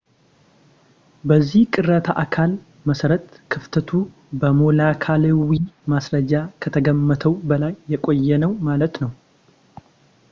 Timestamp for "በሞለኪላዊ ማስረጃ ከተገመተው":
4.43-7.35